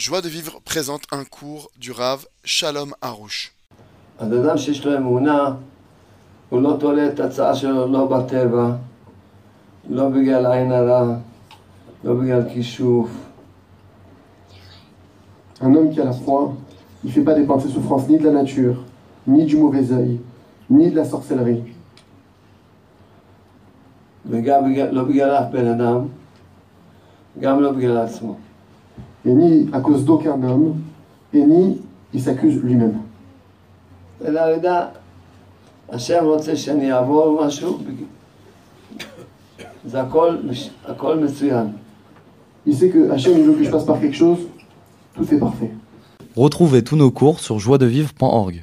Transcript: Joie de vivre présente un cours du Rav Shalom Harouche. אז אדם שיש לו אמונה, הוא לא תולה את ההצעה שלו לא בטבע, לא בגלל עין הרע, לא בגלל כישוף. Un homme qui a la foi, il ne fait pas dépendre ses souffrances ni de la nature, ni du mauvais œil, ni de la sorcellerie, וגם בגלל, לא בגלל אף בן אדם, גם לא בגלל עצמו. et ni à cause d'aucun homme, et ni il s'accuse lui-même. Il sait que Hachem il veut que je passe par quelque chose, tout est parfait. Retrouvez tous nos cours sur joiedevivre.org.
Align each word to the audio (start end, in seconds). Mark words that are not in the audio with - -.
Joie 0.00 0.21
de 0.21 0.29
vivre 0.29 0.61
présente 0.65 1.01
un 1.11 1.25
cours 1.25 1.69
du 1.77 1.91
Rav 1.91 2.25
Shalom 2.43 2.95
Harouche. 3.01 3.51
אז 4.19 4.33
אדם 4.33 4.57
שיש 4.57 4.85
לו 4.85 4.97
אמונה, 4.97 5.53
הוא 6.49 6.61
לא 6.61 6.77
תולה 6.79 7.07
את 7.07 7.19
ההצעה 7.19 7.55
שלו 7.55 7.87
לא 7.87 8.05
בטבע, 8.05 8.71
לא 9.89 10.09
בגלל 10.09 10.45
עין 10.45 10.71
הרע, 10.71 11.15
לא 12.03 12.13
בגלל 12.13 12.49
כישוף. 12.53 13.09
Un 15.61 15.75
homme 15.75 15.91
qui 15.91 16.01
a 16.01 16.05
la 16.05 16.13
foi, 16.13 16.53
il 17.03 17.09
ne 17.09 17.13
fait 17.13 17.23
pas 17.23 17.35
dépendre 17.35 17.61
ses 17.61 17.69
souffrances 17.69 18.07
ni 18.07 18.17
de 18.17 18.29
la 18.29 18.31
nature, 18.31 18.77
ni 19.27 19.45
du 19.45 19.57
mauvais 19.57 19.91
œil, 19.91 20.19
ni 20.69 20.89
de 20.89 20.95
la 20.95 21.05
sorcellerie, 21.05 21.61
וגם 24.25 24.71
בגלל, 24.71 24.91
לא 24.91 25.03
בגלל 25.03 25.31
אף 25.31 25.51
בן 25.51 25.67
אדם, 25.67 26.07
גם 27.39 27.61
לא 27.61 27.71
בגלל 27.71 27.97
עצמו. 27.97 28.37
et 29.25 29.31
ni 29.31 29.69
à 29.71 29.79
cause 29.79 30.05
d'aucun 30.05 30.41
homme, 30.43 30.75
et 31.33 31.43
ni 31.43 31.81
il 32.13 32.21
s'accuse 32.21 32.61
lui-même. 32.61 32.97
Il 42.65 42.75
sait 42.75 42.89
que 42.89 43.09
Hachem 43.09 43.37
il 43.37 43.43
veut 43.43 43.53
que 43.53 43.63
je 43.63 43.71
passe 43.71 43.85
par 43.85 43.99
quelque 43.99 44.15
chose, 44.15 44.39
tout 45.15 45.33
est 45.33 45.39
parfait. 45.39 45.71
Retrouvez 46.35 46.83
tous 46.83 46.95
nos 46.95 47.11
cours 47.11 47.39
sur 47.39 47.59
joiedevivre.org. 47.59 48.59